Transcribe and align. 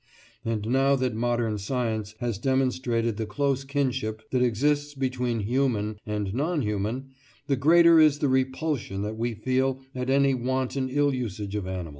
And 0.43 0.65
now 0.65 0.95
that 0.95 1.13
modern 1.13 1.59
science 1.59 2.15
has 2.21 2.39
demonstrated 2.39 3.17
the 3.17 3.27
close 3.27 3.63
kinship 3.63 4.23
that 4.31 4.41
exists 4.41 4.95
between 4.95 5.41
human 5.41 5.99
and 6.07 6.33
non 6.33 6.63
human, 6.63 7.11
the 7.45 7.55
greater 7.55 7.99
is 7.99 8.17
the 8.17 8.27
repulsion 8.27 9.03
that 9.03 9.15
we 9.15 9.35
feel 9.35 9.81
at 9.93 10.09
any 10.09 10.33
wanton 10.33 10.89
ill 10.89 11.13
usage 11.13 11.53
of 11.53 11.67
animals. 11.67 11.89